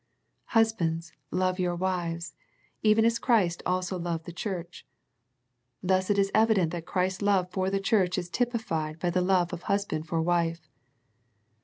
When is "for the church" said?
7.51-8.17